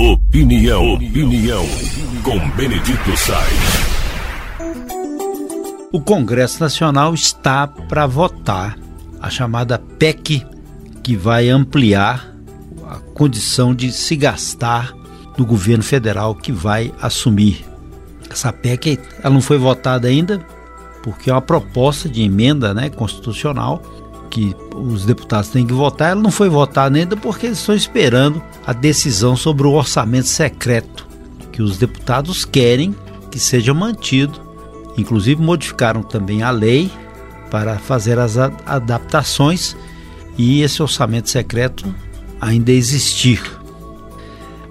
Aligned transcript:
Opinião, 0.00 0.94
opinião, 0.94 1.64
com 2.22 2.38
Benedito 2.50 3.16
Sainz. 3.16 3.98
O 5.92 6.00
Congresso 6.00 6.60
Nacional 6.60 7.12
está 7.12 7.66
para 7.66 8.06
votar 8.06 8.78
a 9.20 9.28
chamada 9.28 9.76
PEC, 9.76 10.46
que 11.02 11.16
vai 11.16 11.48
ampliar 11.48 12.32
a 12.86 13.00
condição 13.12 13.74
de 13.74 13.90
se 13.90 14.14
gastar 14.14 14.94
do 15.36 15.44
governo 15.44 15.82
federal 15.82 16.32
que 16.32 16.52
vai 16.52 16.94
assumir. 17.02 17.66
Essa 18.30 18.52
PEC 18.52 19.00
ela 19.20 19.34
não 19.34 19.40
foi 19.40 19.58
votada 19.58 20.06
ainda 20.06 20.38
porque 21.02 21.28
é 21.28 21.34
uma 21.34 21.42
proposta 21.42 22.08
de 22.08 22.22
emenda 22.22 22.72
né, 22.72 22.88
constitucional 22.88 23.82
que 24.30 24.54
os 24.74 25.04
deputados 25.04 25.50
têm 25.50 25.66
que 25.66 25.72
votar, 25.72 26.10
ela 26.12 26.20
não 26.20 26.30
foi 26.30 26.48
votada 26.48 26.96
ainda 26.96 27.16
porque 27.16 27.46
eles 27.46 27.58
estão 27.58 27.74
esperando 27.74 28.42
a 28.66 28.72
decisão 28.72 29.36
sobre 29.36 29.66
o 29.66 29.72
orçamento 29.72 30.28
secreto, 30.28 31.06
que 31.52 31.62
os 31.62 31.78
deputados 31.78 32.44
querem 32.44 32.94
que 33.30 33.38
seja 33.38 33.74
mantido. 33.74 34.40
Inclusive 34.96 35.40
modificaram 35.40 36.02
também 36.02 36.42
a 36.42 36.50
lei 36.50 36.90
para 37.50 37.78
fazer 37.78 38.18
as 38.18 38.36
adaptações 38.36 39.76
e 40.36 40.62
esse 40.62 40.82
orçamento 40.82 41.30
secreto 41.30 41.94
ainda 42.40 42.72
existir. 42.72 43.42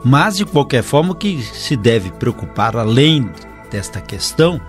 Mas 0.03 0.37
de 0.37 0.45
qualquer 0.45 0.84
forma, 0.84 1.12
o 1.12 1.15
que 1.15 1.41
se 1.41 1.76
deve 1.76 2.12
preocupar 2.12 2.77
além 2.77 3.29
desta 3.71 3.99
questão 3.99 4.62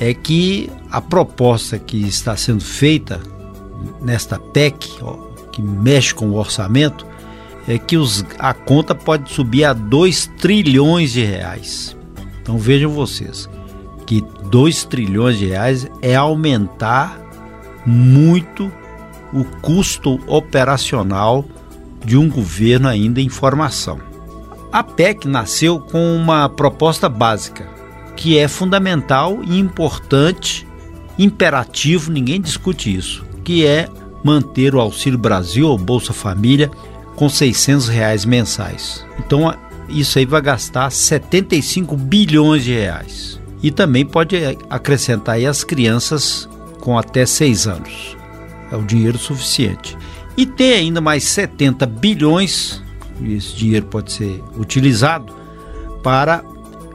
é 0.00 0.12
que 0.12 0.70
a 0.90 1.00
proposta 1.00 1.78
que 1.78 2.06
está 2.06 2.36
sendo 2.36 2.64
feita 2.64 3.20
nesta 4.00 4.38
PEC, 4.38 4.88
que 5.52 5.62
mexe 5.62 6.14
com 6.14 6.26
o 6.26 6.36
orçamento, 6.36 7.06
é 7.66 7.78
que 7.78 7.96
os, 7.96 8.24
a 8.38 8.52
conta 8.52 8.94
pode 8.94 9.30
subir 9.32 9.64
a 9.64 9.72
2 9.72 10.26
trilhões 10.38 11.12
de 11.12 11.24
reais. 11.24 11.96
Então 12.42 12.58
vejam 12.58 12.90
vocês 12.90 13.48
que 14.06 14.22
2 14.50 14.84
trilhões 14.84 15.38
de 15.38 15.46
reais 15.46 15.86
é 16.02 16.14
aumentar 16.14 17.20
muito 17.86 18.70
o 19.32 19.44
custo 19.44 20.20
operacional 20.26 21.44
de 22.04 22.16
um 22.16 22.28
governo 22.28 22.88
ainda 22.88 23.20
em 23.20 23.28
formação. 23.28 23.98
A 24.70 24.82
PEC 24.82 25.26
nasceu 25.26 25.80
com 25.80 26.16
uma 26.16 26.48
proposta 26.48 27.08
básica, 27.08 27.66
que 28.16 28.38
é 28.38 28.46
fundamental 28.46 29.40
e 29.42 29.58
importante, 29.58 30.66
imperativo, 31.18 32.10
ninguém 32.10 32.40
discute 32.40 32.94
isso, 32.94 33.24
que 33.44 33.66
é 33.66 33.88
manter 34.24 34.74
o 34.74 34.80
Auxílio 34.80 35.18
Brasil 35.18 35.68
ou 35.68 35.76
Bolsa 35.76 36.12
Família 36.12 36.70
com 37.14 37.28
600 37.28 37.88
reais 37.88 38.24
mensais. 38.24 39.04
Então 39.18 39.54
isso 39.88 40.18
aí 40.18 40.24
vai 40.24 40.40
gastar 40.40 40.90
75 40.90 41.96
bilhões 41.96 42.64
de 42.64 42.72
reais. 42.72 43.38
E 43.62 43.70
também 43.70 44.04
pode 44.04 44.36
acrescentar 44.68 45.36
aí 45.36 45.46
as 45.46 45.62
crianças 45.62 46.48
com 46.80 46.98
até 46.98 47.24
6 47.24 47.66
anos. 47.66 48.16
É 48.70 48.76
o 48.76 48.82
dinheiro 48.82 49.18
suficiente. 49.18 49.96
E 50.36 50.44
tem 50.44 50.72
ainda 50.72 51.00
mais 51.00 51.24
70 51.24 51.86
bilhões, 51.86 52.82
esse 53.22 53.54
dinheiro 53.54 53.86
pode 53.86 54.12
ser 54.12 54.42
utilizado 54.58 55.32
para 56.02 56.44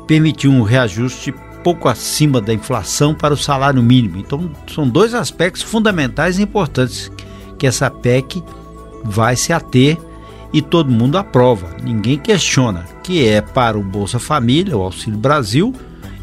permitir 0.05 0.47
um 0.47 0.61
reajuste 0.61 1.33
pouco 1.63 1.87
acima 1.87 2.41
da 2.41 2.53
inflação 2.53 3.13
para 3.13 3.33
o 3.33 3.37
salário 3.37 3.81
mínimo. 3.81 4.17
Então, 4.17 4.49
são 4.73 4.87
dois 4.87 5.13
aspectos 5.13 5.61
fundamentais 5.61 6.39
e 6.39 6.43
importantes 6.43 7.11
que 7.57 7.67
essa 7.67 7.89
PEC 7.89 8.43
vai 9.03 9.35
se 9.35 9.53
ater 9.53 9.97
e 10.51 10.61
todo 10.61 10.91
mundo 10.91 11.17
aprova, 11.17 11.75
ninguém 11.83 12.17
questiona, 12.17 12.85
que 13.03 13.27
é 13.27 13.39
para 13.39 13.77
o 13.77 13.83
Bolsa 13.83 14.17
Família, 14.17 14.75
o 14.75 14.81
Auxílio 14.81 15.17
Brasil 15.17 15.73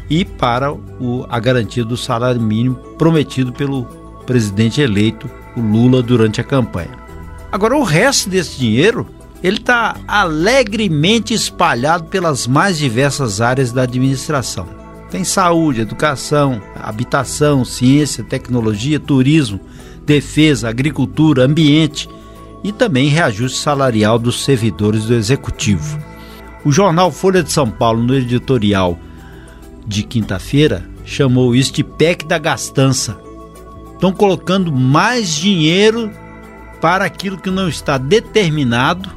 e 0.09 0.25
para 0.25 0.73
o, 0.73 1.25
a 1.29 1.39
garantia 1.39 1.85
do 1.85 1.95
salário 1.95 2.41
mínimo 2.41 2.75
prometido 2.97 3.53
pelo 3.53 3.85
presidente 4.25 4.81
eleito, 4.81 5.29
o 5.55 5.61
Lula, 5.61 6.03
durante 6.03 6.41
a 6.41 6.43
campanha. 6.43 6.91
Agora, 7.51 7.77
o 7.77 7.83
resto 7.83 8.29
desse 8.29 8.59
dinheiro 8.59 9.07
ele 9.41 9.57
está 9.57 9.95
alegremente 10.07 11.33
espalhado 11.33 12.05
pelas 12.05 12.47
mais 12.47 12.77
diversas 12.77 13.39
áreas 13.39 13.71
da 13.71 13.83
administração. 13.83 14.67
Tem 15.09 15.23
saúde, 15.23 15.81
educação, 15.81 16.61
habitação, 16.75 17.63
ciência, 17.63 18.23
tecnologia, 18.23 18.99
turismo, 18.99 19.59
defesa, 20.05 20.67
agricultura, 20.69 21.45
ambiente 21.45 22.09
e 22.63 22.71
também 22.71 23.07
reajuste 23.07 23.59
salarial 23.59 24.19
dos 24.19 24.43
servidores 24.43 25.05
do 25.05 25.13
executivo. 25.13 25.97
O 26.65 26.71
jornal 26.71 27.11
Folha 27.11 27.41
de 27.41 27.51
São 27.51 27.69
Paulo, 27.69 28.03
no 28.03 28.15
editorial 28.15 28.99
de 29.85 30.03
quinta-feira, 30.03 30.83
chamou 31.05 31.55
isso 31.55 31.71
de 31.71 31.83
PEC 31.83 32.25
da 32.25 32.37
gastança. 32.37 33.17
Estão 33.93 34.11
colocando 34.11 34.71
mais 34.71 35.29
dinheiro 35.29 36.11
para 36.81 37.05
aquilo 37.05 37.37
que 37.37 37.49
não 37.49 37.69
está 37.69 37.97
determinado, 37.97 39.09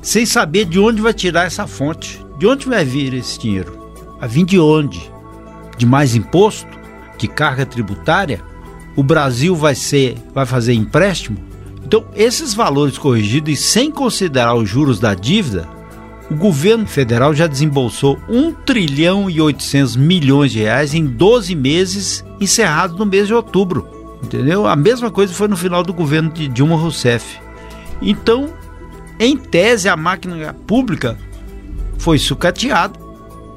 sem 0.00 0.24
saber 0.24 0.64
de 0.66 0.78
onde 0.78 1.02
vai 1.02 1.12
tirar 1.12 1.46
essa 1.46 1.66
fonte. 1.66 2.24
De 2.38 2.46
onde 2.46 2.68
vai 2.68 2.84
vir 2.84 3.14
esse 3.14 3.38
dinheiro? 3.38 3.76
Vai 4.20 4.28
vir 4.28 4.44
de 4.44 4.58
onde? 4.58 5.13
De 5.76 5.86
mais 5.86 6.14
imposto, 6.14 6.78
de 7.18 7.28
carga 7.28 7.64
tributária, 7.64 8.40
o 8.96 9.02
Brasil 9.02 9.54
vai 9.54 9.74
ser, 9.74 10.16
vai 10.32 10.46
fazer 10.46 10.74
empréstimo. 10.74 11.38
Então, 11.84 12.04
esses 12.14 12.54
valores 12.54 12.96
corrigidos 12.96 13.52
e 13.52 13.56
sem 13.56 13.90
considerar 13.90 14.54
os 14.54 14.68
juros 14.68 14.98
da 14.98 15.14
dívida, 15.14 15.68
o 16.30 16.34
governo 16.34 16.86
federal 16.86 17.34
já 17.34 17.46
desembolsou 17.46 18.18
1 18.28 18.52
trilhão 18.64 19.28
e 19.28 19.40
800 19.40 19.96
milhões 19.96 20.52
de 20.52 20.60
reais 20.60 20.94
em 20.94 21.04
12 21.04 21.54
meses 21.54 22.24
encerrados 22.40 22.98
no 22.98 23.04
mês 23.04 23.26
de 23.26 23.34
outubro. 23.34 23.86
Entendeu? 24.22 24.66
A 24.66 24.74
mesma 24.74 25.10
coisa 25.10 25.34
foi 25.34 25.48
no 25.48 25.56
final 25.56 25.82
do 25.82 25.92
governo 25.92 26.30
de 26.30 26.48
Dilma 26.48 26.76
Rousseff. 26.76 27.38
Então, 28.00 28.48
em 29.20 29.36
tese, 29.36 29.88
a 29.88 29.96
máquina 29.96 30.54
pública 30.66 31.18
foi 31.98 32.18
sucateada, 32.18 32.98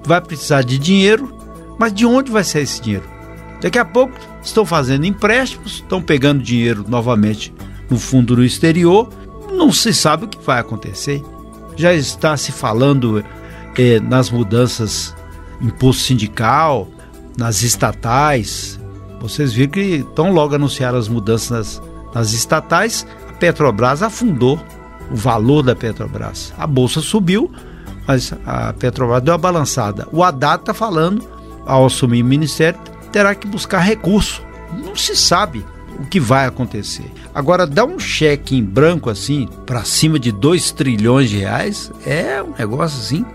vai 0.06 0.20
precisar 0.20 0.62
de 0.62 0.78
dinheiro 0.78 1.37
mas 1.78 1.94
de 1.94 2.06
onde 2.06 2.32
vai 2.32 2.44
ser 2.44 2.62
esse 2.62 2.82
dinheiro? 2.82 3.06
Daqui 3.62 3.80
a 3.80 3.86
pouco 3.86 4.14
estão 4.42 4.66
fazendo 4.66 5.06
empréstimos, 5.06 5.76
estão 5.76 6.02
pegando 6.02 6.44
dinheiro 6.44 6.86
novamente 6.88 7.54
no 7.90 7.98
fundo 7.98 8.36
no 8.36 8.44
exterior, 8.44 9.10
não 9.52 9.72
se 9.72 9.94
sabe 9.94 10.26
o 10.26 10.28
que 10.28 10.44
vai 10.44 10.60
acontecer. 10.60 11.24
Já 11.76 11.94
está 11.94 12.36
se 12.38 12.52
falando 12.52 13.24
eh, 13.78 14.00
nas 14.00 14.30
mudanças 14.30 15.16
imposto 15.62 16.04
sindical, 16.04 16.88
nas 17.38 17.62
estatais. 17.62 18.80
Vocês 19.20 19.54
viram 19.54 19.72
que 19.72 20.06
tão 20.16 20.32
logo 20.32 20.56
anunciaram 20.56 20.98
as 20.98 21.08
mudanças 21.08 21.50
nas, 21.50 21.82
nas 22.14 22.34
estatais, 22.34 23.06
a 23.30 23.34
Petrobras 23.34 24.04
afundou 24.04 24.60
o 25.12 25.16
valor 25.16 25.64
da 25.64 25.76
Petrobras. 25.76 26.54
A 26.58 26.68
bolsa 26.68 27.02
subiu, 27.02 27.52
mas 28.08 28.34
a 28.46 28.74
Petrobras 28.74 29.24
deu 29.24 29.34
a 29.34 29.38
balançada. 29.38 30.08
O 30.12 30.24
Haddad 30.24 30.62
está 30.62 30.74
falando 30.74 31.37
ao 31.68 31.86
assumir 31.86 32.24
o 32.24 32.26
ministério, 32.26 32.80
terá 33.12 33.36
que 33.36 33.48
buscar 33.48 33.80
recurso. 33.80 34.42
Não 34.84 34.96
se 34.96 35.16
sabe 35.16 35.66
o 36.00 36.06
que 36.06 36.20
vai 36.20 36.46
acontecer. 36.46 37.12
Agora, 37.34 37.68
dar 37.68 37.86
um 37.86 38.00
cheque 38.00 38.56
em 38.56 38.64
branco 38.64 39.10
assim, 39.10 39.48
para 39.66 39.84
cima 39.84 40.18
de 40.18 40.32
2 40.32 40.72
trilhões 40.72 41.30
de 41.30 41.38
reais, 41.38 41.92
é 42.06 42.42
um 42.42 42.54
negócio 42.58 43.00
assim 43.00 43.26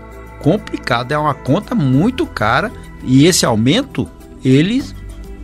complicado, 0.41 1.11
é 1.13 1.17
uma 1.17 1.33
conta 1.33 1.73
muito 1.73 2.25
cara 2.25 2.71
e 3.03 3.25
esse 3.25 3.45
aumento, 3.45 4.09
ele 4.43 4.83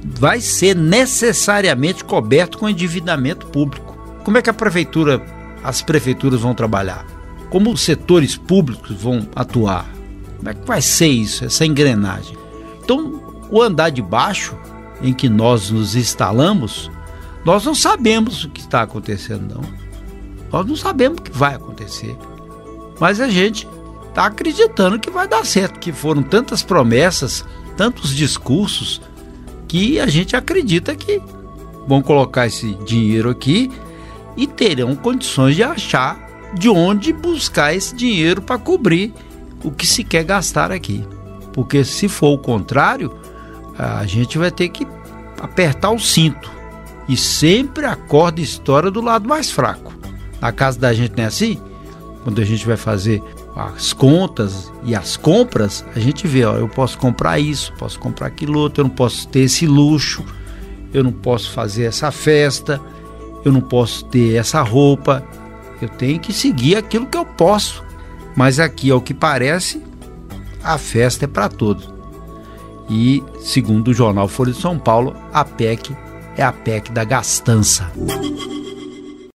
vai 0.04 0.42
ser 0.42 0.76
necessariamente 0.76 2.04
coberto 2.04 2.58
com 2.58 2.70
endividamento 2.70 3.48
público. 3.48 3.98
Como 4.24 4.38
é 4.38 4.42
que 4.42 4.50
a 4.50 4.54
prefeitura, 4.54 5.22
as 5.64 5.82
prefeituras 5.82 6.42
vão 6.42 6.54
trabalhar? 6.54 7.06
Como 7.50 7.72
os 7.72 7.82
setores 7.82 8.38
públicos 8.38 9.02
vão 9.02 9.28
atuar? 9.36 9.90
Como 10.38 10.50
é 10.50 10.54
que 10.54 10.68
vai 10.68 10.82
ser 10.82 11.08
isso, 11.08 11.46
essa 11.46 11.66
engrenagem? 11.66 12.38
Então, 12.90 13.22
o 13.52 13.62
andar 13.62 13.92
de 13.92 14.02
baixo 14.02 14.58
em 15.00 15.14
que 15.14 15.30
nós 15.30 15.70
nos 15.70 15.96
instalamos, 15.96 16.90
nós 17.46 17.64
não 17.64 17.76
sabemos 17.76 18.44
o 18.44 18.50
que 18.50 18.62
está 18.62 18.82
acontecendo, 18.82 19.54
não. 19.54 19.62
Nós 20.52 20.66
não 20.66 20.76
sabemos 20.76 21.20
o 21.20 21.22
que 21.22 21.30
vai 21.30 21.54
acontecer. 21.54 22.18
Mas 23.00 23.22
a 23.22 23.30
gente 23.30 23.68
está 24.08 24.26
acreditando 24.26 24.98
que 24.98 25.12
vai 25.12 25.28
dar 25.28 25.46
certo, 25.46 25.78
que 25.78 25.92
foram 25.92 26.24
tantas 26.24 26.64
promessas, 26.64 27.46
tantos 27.78 28.10
discursos, 28.10 29.00
que 29.68 30.00
a 30.00 30.08
gente 30.08 30.36
acredita 30.36 30.96
que 30.96 31.22
vão 31.88 32.02
colocar 32.02 32.48
esse 32.48 32.74
dinheiro 32.86 33.30
aqui 33.30 33.70
e 34.36 34.48
terão 34.48 34.96
condições 34.96 35.56
de 35.56 35.62
achar 35.62 36.28
de 36.56 36.68
onde 36.68 37.14
buscar 37.14 37.72
esse 37.72 37.96
dinheiro 37.96 38.42
para 38.42 38.58
cobrir 38.58 39.14
o 39.64 39.70
que 39.70 39.86
se 39.86 40.04
quer 40.04 40.24
gastar 40.24 40.72
aqui. 40.72 41.06
Porque 41.54 41.84
se 41.84 42.08
for 42.08 42.30
o 42.30 42.38
contrário, 42.38 43.14
a 43.78 44.06
gente 44.06 44.38
vai 44.38 44.52
ter 44.52 44.70
que 44.70 44.88
apertar 45.40 45.92
o 45.92 46.00
cinto. 46.00 46.52
E 47.08 47.18
sempre 47.18 47.86
a 47.86 47.96
corda 47.96 48.42
estoura 48.42 48.92
do 48.92 49.02
lado 49.02 49.28
mais 49.28 49.50
fraco. 49.50 49.94
Na 50.40 50.52
casa 50.52 50.80
da 50.80 50.94
gente 50.94 51.16
não 51.18 51.24
é 51.24 51.28
assim? 51.28 51.58
Quando 52.24 52.40
a 52.40 52.46
gente 52.46 52.66
vai 52.66 52.78
fazer 52.78 53.24
as 53.56 53.94
contas 53.94 54.72
e 54.84 54.96
as 54.96 55.18
compras, 55.18 55.86
a 55.96 56.00
gente 56.00 56.28
vê, 56.28 56.46
ó, 56.46 56.56
eu 56.56 56.68
posso 56.68 56.98
comprar 56.98 57.40
isso, 57.40 57.74
posso 57.78 58.00
comprar 58.00 58.28
aquilo 58.28 58.60
outro, 58.60 58.82
eu 58.82 58.88
não 58.88 58.96
posso 58.96 59.28
ter 59.28 59.42
esse 59.42 59.66
luxo, 59.66 60.24
eu 60.94 61.04
não 61.04 61.12
posso 61.12 61.52
fazer 61.52 61.86
essa 61.86 62.12
festa, 62.12 62.80
eu 63.44 63.52
não 63.52 63.62
posso 63.62 64.06
ter 64.06 64.36
essa 64.36 64.62
roupa, 64.62 65.24
eu 65.82 65.90
tenho 65.90 66.20
que 66.20 66.32
seguir 66.32 66.76
aquilo 66.76 67.08
que 67.08 67.18
eu 67.18 67.26
posso. 67.26 67.84
Mas 68.36 68.60
aqui, 68.60 68.92
ao 68.92 69.02
que 69.02 69.14
parece, 69.14 69.82
a 70.64 70.78
festa 70.78 71.26
é 71.26 71.28
para 71.28 71.50
todos. 71.50 71.92
E, 72.90 73.24
segundo 73.40 73.90
o 73.90 73.94
jornal 73.94 74.28
Folha 74.28 74.52
de 74.52 74.60
São 74.60 74.80
Paulo, 74.80 75.16
a 75.32 75.46
PEC 75.46 75.96
é 76.36 76.44
a 76.44 76.52
PEC 76.52 76.92
da 76.92 77.04
gastança. 77.04 77.92